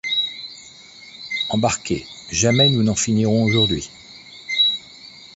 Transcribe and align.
Embarquez, 1.49 2.07
jamais 2.31 2.69
nous 2.69 2.81
n’en 2.81 2.95
finirons 2.95 3.43
aujourd’hui. 3.43 3.91